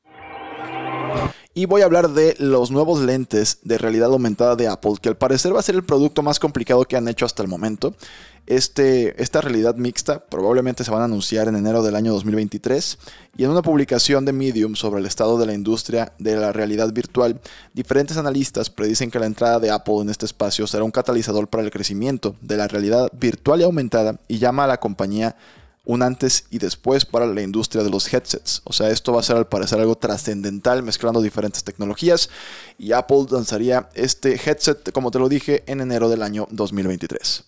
Y 1.54 1.66
voy 1.66 1.82
a 1.82 1.86
hablar 1.86 2.12
de 2.12 2.36
los 2.40 2.72
nuevos 2.72 3.02
lentes 3.02 3.60
de 3.64 3.78
realidad 3.78 4.14
aumentada 4.14 4.56
de 4.56 4.70
Apple, 4.70 4.94
que 5.02 5.10
al 5.10 5.18
parecer 5.18 5.54
va 5.54 5.60
a 5.60 5.64
ser 5.64 5.76
el 5.76 5.84
producto 5.84 6.22
más 6.22 6.40
complicado 6.40 6.86
que 6.86 6.96
han 6.96 7.10
hecho 7.10 7.26
hasta 7.26 7.44
el 7.44 7.50
momento. 7.50 7.94
Este, 8.48 9.22
esta 9.22 9.42
realidad 9.42 9.76
mixta 9.76 10.20
probablemente 10.20 10.86
se 10.86 10.92
van 10.92 11.02
a 11.02 11.06
anunciar 11.06 11.50
en 11.50 11.58
enero 11.58 11.84
del 11.84 11.96
año 11.96 12.14
2023 12.14 12.98
y 13.38 13.44
en 13.44 13.52
una 13.52 13.62
publicación 13.62 14.24
de 14.24 14.32
Medium 14.32 14.76
sobre 14.76 15.02
el 15.02 15.06
estado 15.06 15.38
de 15.38 15.46
la 15.46 15.54
industria 15.54 16.14
de 16.20 16.38
la 16.38 16.54
realidad 16.54 16.92
virtual, 16.94 17.40
diferentes 17.74 18.16
analistas 18.16 18.70
predicen 18.70 19.12
que 19.12 19.20
la 19.20 19.26
entrada 19.26 19.60
de 19.60 19.72
Apple 19.72 20.00
en 20.02 20.10
este 20.10 20.26
espacio 20.26 20.68
será 20.68 20.86
un 20.86 20.92
catalizador 20.92 21.50
para 21.50 21.64
el 21.64 21.72
crecimiento 21.72 22.36
de 22.42 22.58
la 22.58 22.68
realidad 22.68 23.12
virtual 23.14 23.60
y 23.60 23.64
aumentada 23.64 24.20
y 24.28 24.40
llama 24.40 24.64
a 24.64 24.68
la 24.68 24.80
compañía 24.80 25.36
un 25.84 26.04
antes 26.04 26.46
y 26.50 26.60
después 26.60 27.06
para 27.06 27.26
la 27.26 27.42
industria 27.42 27.84
de 27.84 27.90
los 27.90 28.12
headsets. 28.14 28.62
O 28.66 28.74
sea, 28.74 28.90
esto 28.90 29.14
va 29.14 29.20
a 29.20 29.24
ser 29.24 29.38
al 29.38 29.48
parecer 29.48 29.80
algo 29.80 29.96
trascendental 29.96 30.84
mezclando 30.84 31.22
diferentes 31.22 31.64
tecnologías 31.64 32.30
y 32.78 32.92
Apple 32.92 33.26
lanzaría 33.30 33.90
este 33.94 34.34
headset, 34.34 34.92
como 34.92 35.12
te 35.12 35.20
lo 35.20 35.30
dije, 35.30 35.64
en 35.68 35.82
enero 35.82 36.10
del 36.10 36.22
año 36.22 36.48
2023. 36.52 37.46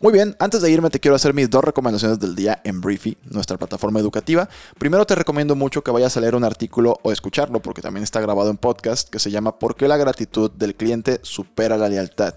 Muy 0.00 0.12
bien, 0.12 0.36
antes 0.38 0.60
de 0.60 0.70
irme 0.70 0.90
te 0.90 1.00
quiero 1.00 1.14
hacer 1.14 1.32
mis 1.32 1.48
dos 1.48 1.64
recomendaciones 1.64 2.18
del 2.18 2.34
día 2.34 2.60
en 2.64 2.80
Briefy, 2.80 3.16
nuestra 3.30 3.56
plataforma 3.56 3.98
educativa. 3.98 4.48
Primero 4.78 5.06
te 5.06 5.14
recomiendo 5.14 5.56
mucho 5.56 5.82
que 5.82 5.90
vayas 5.90 6.16
a 6.16 6.20
leer 6.20 6.34
un 6.34 6.44
artículo 6.44 6.98
o 7.02 7.12
escucharlo, 7.12 7.60
porque 7.60 7.80
también 7.80 8.04
está 8.04 8.20
grabado 8.20 8.50
en 8.50 8.58
podcast, 8.58 9.08
que 9.08 9.18
se 9.18 9.30
llama 9.30 9.58
¿Por 9.58 9.74
qué 9.74 9.88
la 9.88 9.96
gratitud 9.96 10.50
del 10.50 10.74
cliente 10.74 11.20
supera 11.22 11.78
la 11.78 11.88
lealtad? 11.88 12.34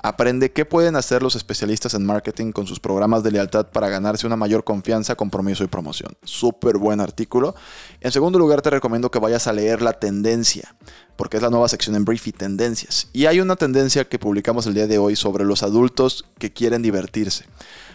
Aprende 0.00 0.52
qué 0.52 0.64
pueden 0.64 0.94
hacer 0.94 1.22
los 1.22 1.34
especialistas 1.34 1.92
en 1.94 2.06
marketing 2.06 2.52
con 2.52 2.66
sus 2.66 2.78
programas 2.78 3.24
de 3.24 3.32
lealtad 3.32 3.66
para 3.66 3.88
ganarse 3.88 4.26
una 4.26 4.36
mayor 4.36 4.62
confianza, 4.62 5.16
compromiso 5.16 5.64
y 5.64 5.66
promoción. 5.66 6.16
Súper 6.22 6.78
buen 6.78 7.00
artículo. 7.00 7.56
En 8.00 8.12
segundo 8.12 8.38
lugar, 8.38 8.62
te 8.62 8.70
recomiendo 8.70 9.10
que 9.10 9.18
vayas 9.18 9.48
a 9.48 9.52
leer 9.52 9.82
La 9.82 9.94
Tendencia, 9.94 10.76
porque 11.16 11.38
es 11.38 11.42
la 11.42 11.50
nueva 11.50 11.68
sección 11.68 11.96
en 11.96 12.04
Briefy 12.04 12.30
Tendencias. 12.30 13.08
Y 13.12 13.26
hay 13.26 13.40
una 13.40 13.56
tendencia 13.56 14.08
que 14.08 14.20
publicamos 14.20 14.66
el 14.68 14.74
día 14.74 14.86
de 14.86 14.98
hoy 14.98 15.16
sobre 15.16 15.44
los 15.44 15.64
adultos 15.64 16.26
que 16.38 16.52
quieren 16.52 16.82
divertirse. 16.82 17.46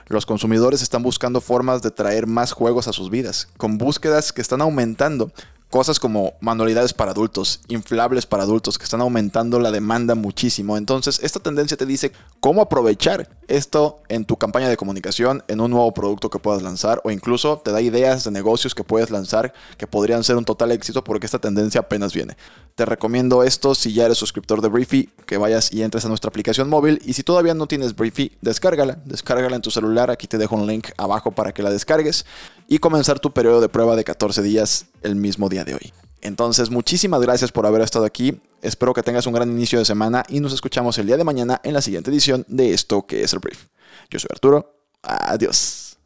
Los 0.08 0.26
consumidores 0.26 0.82
están 0.82 1.04
buscando 1.04 1.40
formas 1.40 1.82
de 1.82 1.92
traer 1.92 2.28
más 2.28 2.52
juegos 2.52 2.90
a 2.90 2.94
sus 2.94 3.10
vidas, 3.10 3.48
con 3.56 3.78
búsquedas 3.78 4.34
que 4.34 4.42
están 4.42 4.62
aumentando 4.62 5.32
cosas 5.74 6.00
como 6.00 6.36
manualidades 6.40 6.94
para 6.94 7.14
adultos, 7.14 7.62
inflables 7.68 8.28
para 8.28 8.44
adultos, 8.44 8.78
que 8.78 8.84
están 8.84 9.02
aumentando 9.02 9.60
la 9.60 9.72
demanda 9.72 10.14
muchísimo. 10.14 10.78
Entonces, 10.78 11.20
esta 11.24 11.40
tendencia 11.40 11.76
te 11.76 11.88
dice 11.88 12.12
cómo 12.40 12.62
aprovechar 12.62 13.28
esto 13.56 14.02
en 14.10 14.26
tu 14.26 14.38
campaña 14.38 14.70
de 14.70 14.78
comunicación, 14.78 15.44
en 15.48 15.62
un 15.62 15.72
nuevo 15.72 15.94
producto 15.94 16.30
que 16.30 16.40
puedas 16.40 16.62
lanzar, 16.62 17.02
o 17.04 17.12
incluso 17.12 17.60
te 17.60 17.72
da 17.72 17.82
ideas 17.82 18.24
de 18.24 18.32
negocios 18.32 18.74
que 18.74 18.84
puedes 18.84 19.12
lanzar 19.12 19.54
que 19.78 19.88
podrían 19.88 20.24
ser 20.24 20.38
un 20.38 20.46
total 20.46 20.72
éxito 20.72 21.04
porque 21.04 21.26
esta 21.26 21.40
tendencia 21.40 21.82
apenas 21.82 22.14
viene. 22.14 22.36
Te 22.76 22.86
recomiendo 22.86 23.44
esto 23.44 23.76
si 23.76 23.94
ya 23.94 24.06
eres 24.06 24.18
suscriptor 24.18 24.62
de 24.62 24.70
Briefy, 24.70 25.10
que 25.26 25.38
vayas 25.38 25.72
y 25.72 25.84
entres 25.84 26.06
a 26.06 26.10
nuestra 26.10 26.30
aplicación 26.30 26.70
móvil. 26.70 27.00
Y 27.06 27.14
si 27.14 27.24
todavía 27.24 27.54
no 27.54 27.68
tienes 27.68 27.96
Briefy, 27.96 28.32
descárgala, 28.42 28.98
descárgala 29.06 29.56
en 29.56 29.62
tu 29.62 29.70
celular. 29.70 30.10
Aquí 30.10 30.28
te 30.28 30.38
dejo 30.38 30.56
un 30.56 30.66
link 30.66 30.90
abajo 30.98 31.32
para 31.32 31.54
que 31.54 31.62
la 31.62 31.70
descargues 31.70 32.26
y 32.68 32.80
comenzar 32.80 33.20
tu 33.20 33.32
periodo 33.32 33.62
de 33.62 33.70
prueba 33.70 33.96
de 33.96 34.04
14 34.04 34.42
días 34.42 34.88
el 35.04 35.16
mismo 35.16 35.50
día 35.50 35.64
de 35.64 35.76
hoy. 35.76 35.94
Entonces, 36.22 36.70
muchísimas 36.70 37.22
gracias 37.22 37.52
por 37.52 37.66
haber 37.66 37.82
estado 37.82 38.06
aquí. 38.06 38.42
Espero 38.64 38.94
que 38.94 39.04
tengas 39.04 39.28
un 39.28 39.34
gran 39.34 39.50
inicio 39.50 39.78
de 39.78 39.86
semana 39.86 40.24
y 40.30 40.40
nos 40.40 40.54
escuchamos 40.54 40.98
el 40.98 41.06
día 41.06 41.18
de 41.18 41.24
mañana 41.24 41.62
en 41.64 41.74
la 41.74 41.82
siguiente 41.82 42.10
edición 42.10 42.46
de 42.48 42.74
esto 42.74 43.06
que 43.06 43.24
es 43.24 43.34
el 43.34 43.40
brief. 43.40 43.66
Yo 44.10 44.20
soy 44.20 44.30
Arturo, 44.32 44.76
adiós. 45.04 45.98